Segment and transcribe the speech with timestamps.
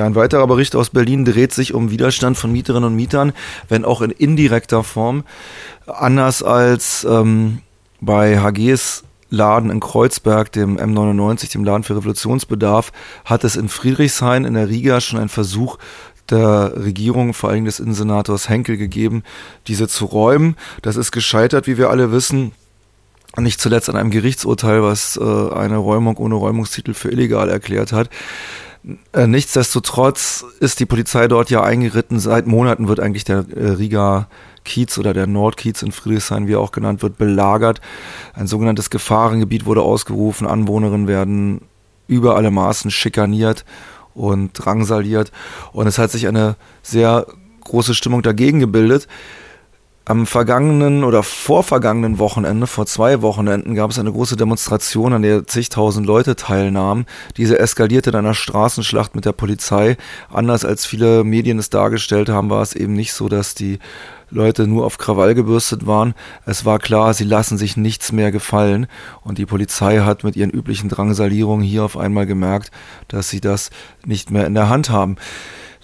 [0.00, 3.34] Ja, ein weiterer Bericht aus Berlin dreht sich um Widerstand von Mieterinnen und Mietern,
[3.68, 5.24] wenn auch in indirekter Form.
[5.86, 7.58] Anders als ähm,
[8.00, 12.92] bei HGs Laden in Kreuzberg, dem M99, dem Laden für Revolutionsbedarf,
[13.26, 15.76] hat es in Friedrichshain in der Riga schon einen Versuch
[16.30, 19.22] der Regierung, vor allem des Innensenators Henkel, gegeben,
[19.66, 20.56] diese zu räumen.
[20.80, 22.52] Das ist gescheitert, wie wir alle wissen.
[23.36, 28.08] Nicht zuletzt an einem Gerichtsurteil, was äh, eine Räumung ohne Räumungstitel für illegal erklärt hat.
[29.12, 32.18] Äh, nichtsdestotrotz ist die Polizei dort ja eingeritten.
[32.18, 34.28] Seit Monaten wird eigentlich der äh, Riga
[34.64, 37.80] Kiez oder der Nordkiez in Friedrichshain, wie er auch genannt wird, belagert.
[38.34, 40.46] Ein sogenanntes Gefahrengebiet wurde ausgerufen.
[40.46, 41.62] Anwohnerinnen werden
[42.06, 43.64] über alle Maßen schikaniert
[44.14, 45.30] und drangsaliert.
[45.72, 47.26] Und es hat sich eine sehr
[47.64, 49.06] große Stimmung dagegen gebildet.
[50.10, 55.46] Am vergangenen oder vorvergangenen Wochenende, vor zwei Wochenenden, gab es eine große Demonstration, an der
[55.46, 57.06] zigtausend Leute teilnahmen.
[57.36, 59.96] Diese eskalierte dann einer Straßenschlacht mit der Polizei.
[60.28, 63.78] Anders als viele Medien es dargestellt haben, war es eben nicht so, dass die
[64.30, 66.14] Leute nur auf Krawall gebürstet waren.
[66.44, 68.88] Es war klar, sie lassen sich nichts mehr gefallen.
[69.22, 72.72] Und die Polizei hat mit ihren üblichen Drangsalierungen hier auf einmal gemerkt,
[73.06, 73.70] dass sie das
[74.04, 75.18] nicht mehr in der Hand haben.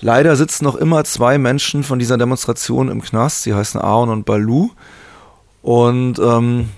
[0.00, 3.42] Leider sitzen noch immer zwei Menschen von dieser Demonstration im Knast.
[3.42, 4.70] Sie heißen Aaron und Balu.
[5.62, 6.68] Und ähm,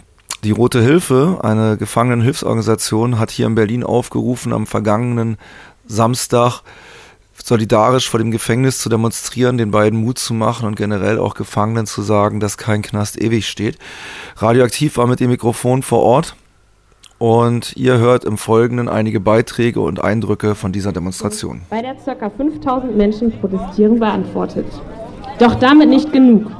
[0.44, 5.36] die Rote Hilfe, eine Gefangenenhilfsorganisation, hat hier in Berlin aufgerufen, am vergangenen
[5.86, 6.62] Samstag
[7.44, 11.86] solidarisch vor dem Gefängnis zu demonstrieren, den beiden Mut zu machen und generell auch Gefangenen
[11.86, 13.78] zu sagen, dass kein Knast ewig steht.
[14.36, 16.36] Radioaktiv war mit dem Mikrofon vor Ort
[17.18, 21.60] und ihr hört im Folgenden einige Beiträge und Eindrücke von dieser Demonstration.
[21.70, 22.30] Bei der ca.
[22.30, 24.66] 5000 Menschen protestieren beantwortet.
[25.38, 26.50] Doch damit nicht genug.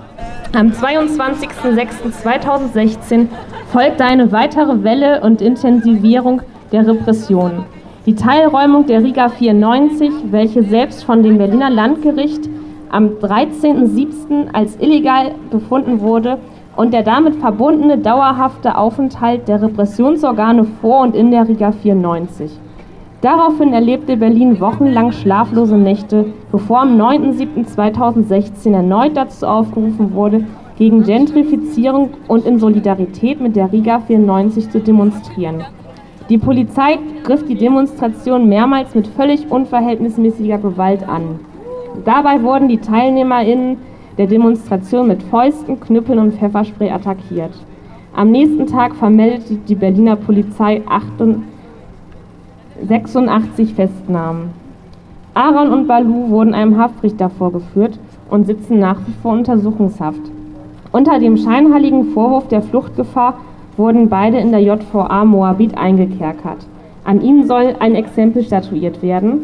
[0.55, 3.27] Am 22.06.2016
[3.73, 6.41] folgte eine weitere Welle und Intensivierung
[6.73, 7.65] der Repressionen.
[8.07, 12.49] Die Teilräumung der Riga 94, welche selbst von dem Berliner Landgericht
[12.91, 14.55] am 13.07.
[14.55, 16.39] als illegal befunden wurde,
[16.79, 22.53] und der damit verbundene dauerhafte Aufenthalt der Repressionsorgane vor und in der Riga 94.
[23.21, 30.45] Daraufhin erlebte Berlin wochenlang schlaflose Nächte, bevor am 9.07.2016 erneut dazu aufgerufen wurde,
[30.79, 35.65] gegen Gentrifizierung und in Solidarität mit der Riga 94 zu demonstrieren.
[36.29, 41.41] Die Polizei griff die Demonstration mehrmals mit völlig unverhältnismäßiger Gewalt an.
[42.05, 43.79] Dabei wurden die TeilnehmerInnen
[44.19, 47.53] der Demonstration mit Fäusten, Knüppeln und Pfefferspray attackiert.
[48.15, 50.83] Am nächsten Tag vermeldete die Berliner Polizei
[52.87, 54.51] 86 Festnahmen.
[55.35, 57.99] Aaron und Balu wurden einem Haftrichter vorgeführt
[58.29, 60.21] und sitzen nach wie vor Untersuchungshaft.
[60.91, 63.35] Unter dem scheinheiligen Vorwurf der Fluchtgefahr
[63.77, 66.67] wurden beide in der JVA Moabit eingekerkert.
[67.05, 69.41] An ihnen soll ein Exempel statuiert werden,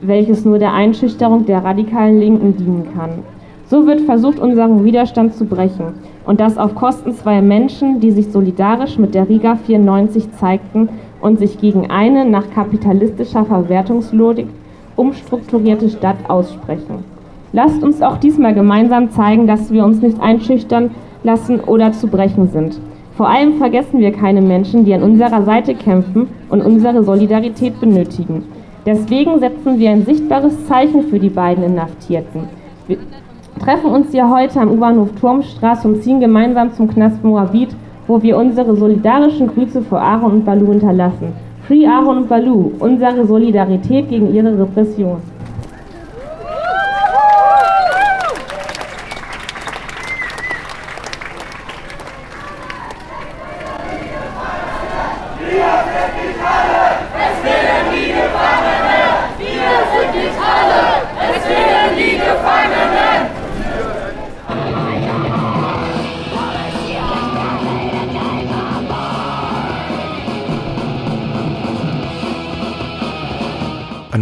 [0.00, 3.22] welches nur der Einschüchterung der radikalen Linken dienen kann.
[3.70, 5.94] So wird versucht, unseren Widerstand zu brechen.
[6.26, 10.88] Und das auf Kosten zweier Menschen, die sich solidarisch mit der Riga 94 zeigten
[11.20, 14.48] und sich gegen eine nach kapitalistischer Verwertungslogik
[14.96, 17.04] umstrukturierte Stadt aussprechen.
[17.52, 20.90] Lasst uns auch diesmal gemeinsam zeigen, dass wir uns nicht einschüchtern
[21.22, 22.80] lassen oder zu brechen sind.
[23.16, 28.42] Vor allem vergessen wir keine Menschen, die an unserer Seite kämpfen und unsere Solidarität benötigen.
[28.84, 32.48] Deswegen setzen wir ein sichtbares Zeichen für die beiden Inhaftierten.
[32.88, 32.98] Wir
[33.60, 37.70] treffen uns hier heute am U-Bahnhof Turmstraße und ziehen gemeinsam zum Knast Moabit,
[38.06, 41.32] wo wir unsere solidarischen Grüße für Aaron und Balu hinterlassen.
[41.68, 45.18] Free Aaron und Balu, unsere Solidarität gegen ihre Repression.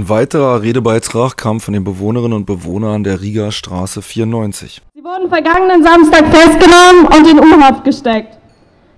[0.09, 4.81] Ein weiterer Redebeitrag kam von den Bewohnerinnen und Bewohnern der Riga Straße 94.
[4.95, 8.39] Sie wurden vergangenen Samstag festgenommen und in U-Haft gesteckt.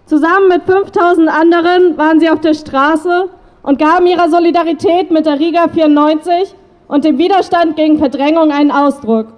[0.07, 3.29] Zusammen mit 5000 anderen waren sie auf der Straße
[3.65, 6.55] und gaben ihrer Solidarität mit der Riga 94
[6.87, 9.33] und dem Widerstand gegen Verdrängung einen Ausdruck.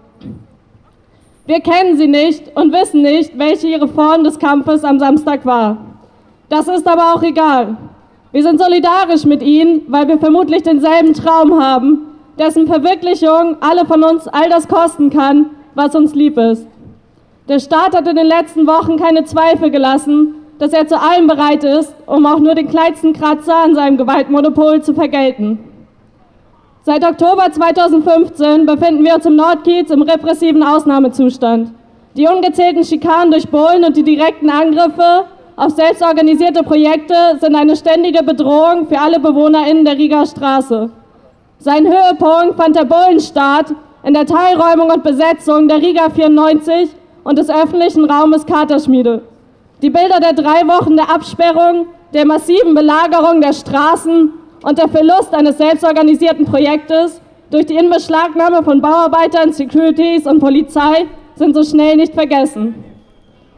[1.46, 5.78] Wir kennen sie nicht und wissen nicht, welche ihre Form des Kampfes am Samstag war.
[6.50, 7.78] Das ist aber auch egal.
[8.32, 12.06] Wir sind solidarisch mit ihnen, weil wir vermutlich denselben Traum haben,
[12.38, 16.67] dessen Verwirklichung alle von uns all das kosten kann, was uns lieb ist.
[17.50, 21.62] Der Staat hat in den letzten Wochen keine Zweifel gelassen, dass er zu allem bereit
[21.62, 25.58] ist, um auch nur den kleinsten Kratzer an seinem Gewaltmonopol zu vergelten.
[26.85, 31.73] Seit Oktober 2015 befinden wir uns im Nordkiez im repressiven Ausnahmezustand.
[32.17, 38.22] Die ungezählten Schikanen durch Bullen und die direkten Angriffe auf selbstorganisierte Projekte sind eine ständige
[38.22, 40.90] Bedrohung für alle BewohnerInnen der Riga Straße.
[41.58, 46.90] Sein Höhepunkt fand der Bullenstart in der Teilräumung und Besetzung der Riga 94
[47.25, 49.22] und des öffentlichen Raumes Katerschmiede.
[49.82, 54.32] Die Bilder der drei Wochen der Absperrung, der massiven Belagerung der Straßen
[54.62, 57.20] und der Verlust eines selbstorganisierten Projektes
[57.50, 62.91] durch die Inbeschlagnahme von Bauarbeitern, Securities und Polizei sind so schnell nicht vergessen.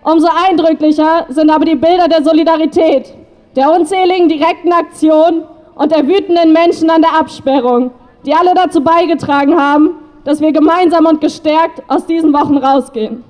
[0.04, 3.14] Umso eindrücklicher sind aber die Bilder der Solidarität,
[3.56, 7.90] der unzähligen direkten Aktionen und der wütenden Menschen an der Absperrung,
[8.26, 13.24] die alle dazu beigetragen haben, dass wir gemeinsam und gestärkt aus diesen Wochen rausgehen.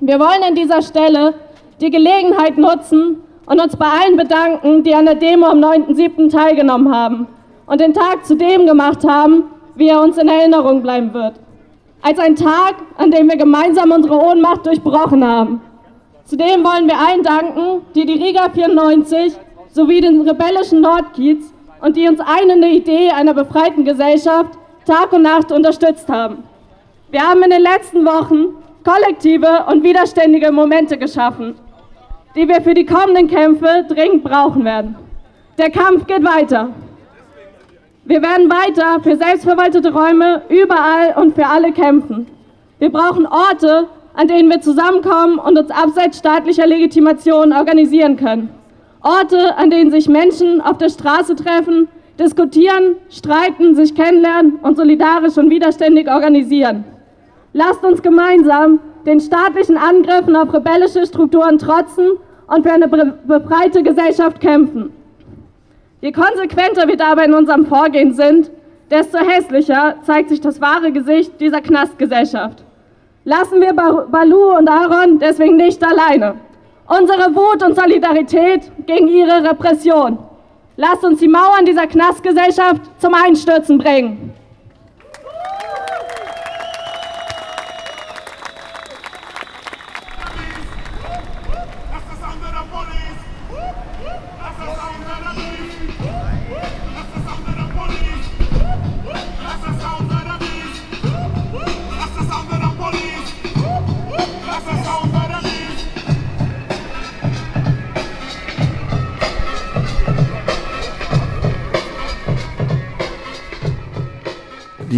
[0.00, 1.32] Wir wollen an dieser Stelle
[1.80, 6.30] die Gelegenheit nutzen und uns bei allen bedanken, die an der Demo am 9.7.
[6.30, 7.26] teilgenommen haben
[7.66, 9.44] und den Tag zu dem gemacht haben,
[9.76, 11.34] wie er uns in Erinnerung bleiben wird.
[12.00, 15.60] Als ein Tag, an dem wir gemeinsam unsere Ohnmacht durchbrochen haben.
[16.24, 19.34] Zudem wollen wir allen danken, die die Riga 94
[19.72, 25.52] sowie den rebellischen Nordkiez und die uns einende Idee einer befreiten Gesellschaft Tag und Nacht
[25.52, 26.44] unterstützt haben.
[27.10, 28.54] Wir haben in den letzten Wochen
[28.84, 31.56] kollektive und widerständige Momente geschaffen,
[32.34, 34.96] die wir für die kommenden Kämpfe dringend brauchen werden.
[35.58, 36.70] Der Kampf geht weiter.
[38.08, 42.26] Wir werden weiter für selbstverwaltete Räume überall und für alle kämpfen.
[42.78, 48.48] Wir brauchen Orte, an denen wir zusammenkommen und uns abseits staatlicher Legitimation organisieren können.
[49.02, 51.88] Orte, an denen sich Menschen auf der Straße treffen,
[52.18, 56.84] diskutieren, streiten, sich kennenlernen und solidarisch und widerständig organisieren.
[57.52, 62.12] Lasst uns gemeinsam den staatlichen Angriffen auf rebellische Strukturen trotzen
[62.46, 64.94] und für eine befreite Gesellschaft kämpfen.
[66.00, 68.50] Je konsequenter wir dabei in unserem Vorgehen sind,
[68.88, 72.62] desto hässlicher zeigt sich das wahre Gesicht dieser Knastgesellschaft.
[73.24, 76.36] Lassen wir Balu und Aaron deswegen nicht alleine.
[76.86, 80.18] Unsere Wut und Solidarität gegen ihre Repression.
[80.76, 84.32] Lasst uns die Mauern dieser Knastgesellschaft zum Einstürzen bringen.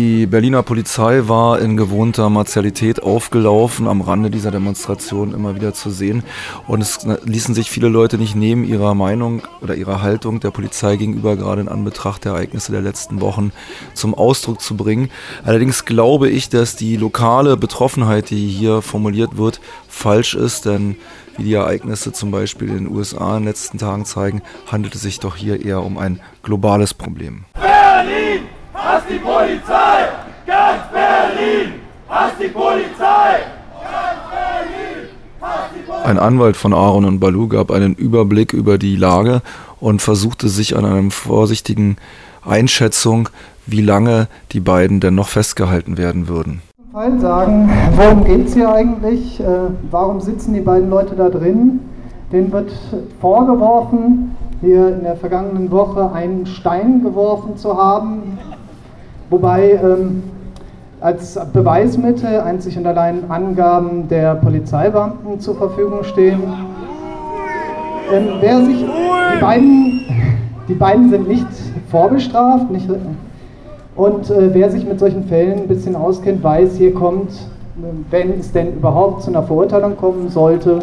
[0.00, 5.90] Die Berliner Polizei war in gewohnter Martialität aufgelaufen, am Rande dieser Demonstration immer wieder zu
[5.90, 6.22] sehen.
[6.66, 10.96] Und es ließen sich viele Leute nicht nehmen, ihrer Meinung oder ihrer Haltung der Polizei
[10.96, 13.52] gegenüber, gerade in Anbetracht der Ereignisse der letzten Wochen,
[13.92, 15.10] zum Ausdruck zu bringen.
[15.44, 20.96] Allerdings glaube ich, dass die lokale Betroffenheit, die hier formuliert wird, falsch ist, denn
[21.36, 25.02] wie die Ereignisse zum Beispiel in den USA in den letzten Tagen zeigen, handelt es
[25.02, 27.44] sich doch hier eher um ein globales Problem.
[27.52, 28.59] Berlin!
[28.82, 30.08] Hass die Polizei!
[30.46, 31.74] Ganz Berlin!
[32.08, 33.40] Hass die Polizei!
[36.04, 39.42] Ein Anwalt von Aaron und Balu gab einen Überblick über die Lage
[39.80, 41.96] und versuchte sich an einer vorsichtigen
[42.44, 43.28] Einschätzung,
[43.66, 46.62] wie lange die beiden denn noch festgehalten werden würden.
[46.92, 49.40] Fall sagen, worum geht es hier eigentlich?
[49.40, 49.44] Äh,
[49.90, 51.80] warum sitzen die beiden Leute da drin?
[52.32, 52.72] Denen wird
[53.20, 58.38] vorgeworfen, hier in der vergangenen Woche einen Stein geworfen zu haben,
[59.30, 60.22] wobei ähm,
[61.00, 66.42] als Beweismittel einzig und allein Angaben der Polizeibeamten zur Verfügung stehen.
[68.12, 70.00] Ähm, wer sich, die, beiden,
[70.68, 71.46] die beiden sind nicht
[71.90, 72.88] vorbestraft, nicht,
[73.96, 77.30] und äh, wer sich mit solchen Fällen ein bisschen auskennt, weiß, hier kommt,
[78.10, 80.80] wenn es denn überhaupt zu einer Verurteilung kommen sollte,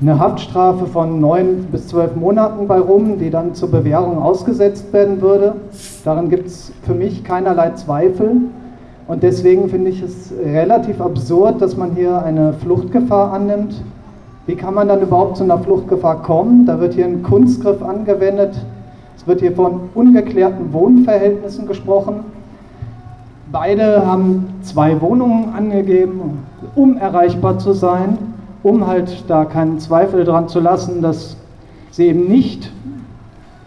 [0.00, 5.22] eine Haftstrafe von neun bis zwölf Monaten bei rum, die dann zur Bewährung ausgesetzt werden
[5.22, 5.54] würde.
[6.04, 8.32] Daran gibt es für mich keinerlei Zweifel.
[9.08, 13.82] Und deswegen finde ich es relativ absurd, dass man hier eine Fluchtgefahr annimmt.
[14.46, 16.66] Wie kann man dann überhaupt zu einer Fluchtgefahr kommen?
[16.66, 18.54] Da wird hier ein Kunstgriff angewendet.
[19.16, 22.16] Es wird hier von ungeklärten Wohnverhältnissen gesprochen.
[23.50, 26.42] Beide haben zwei Wohnungen angegeben,
[26.74, 28.35] um erreichbar zu sein
[28.66, 31.36] um halt da keinen Zweifel dran zu lassen, dass
[31.92, 32.72] sie eben nicht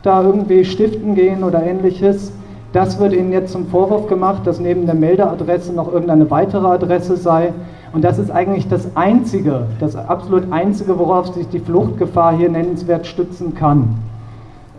[0.04, 2.34] da irgendwie stiften gehen oder ähnliches.
[2.74, 7.16] Das wird ihnen jetzt zum Vorwurf gemacht, dass neben der Meldeadresse noch irgendeine weitere Adresse
[7.16, 7.54] sei.
[7.94, 13.08] Und das ist eigentlich das Einzige, das absolut Einzige, worauf sich die Fluchtgefahr hier nennenswert
[13.08, 13.96] stützen kann.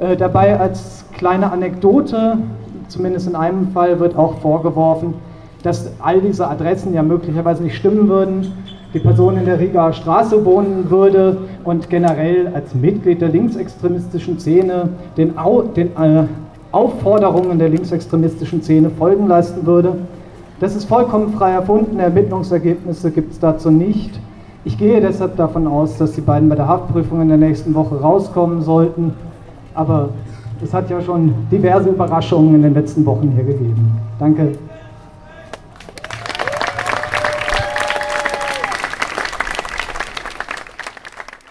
[0.01, 2.37] Äh, dabei als kleine Anekdote
[2.89, 5.15] zumindest in einem Fall wird auch vorgeworfen,
[5.63, 8.53] dass all diese Adressen ja möglicherweise nicht stimmen würden,
[8.93, 14.89] die Person in der Rigaer Straße wohnen würde und generell als Mitglied der linksextremistischen Szene
[15.17, 16.25] den, Au den äh,
[16.73, 19.95] Aufforderungen der linksextremistischen Szene folgen leisten würde.
[20.61, 24.21] Das ist vollkommen frei erfunden, Ermittlungsergebnisse gibt es dazu nicht.
[24.65, 27.99] Ich gehe deshalb davon aus, dass die beiden bei der Haftprüfung in der nächsten Woche
[27.99, 29.15] rauskommen sollten.
[29.75, 30.11] Aber
[30.63, 33.93] es hat ja schon diverse Überraschungen in den letzten Wochen hier gegeben.
[34.19, 34.53] Danke.